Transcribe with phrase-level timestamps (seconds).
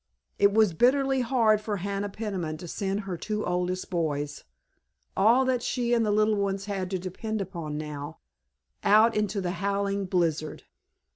[0.39, 5.93] It was bitterly hard for Hannah Peniman to send her two oldest boys—all that she
[5.93, 10.63] and the little ones had to depend upon now—out into the howling blizzard.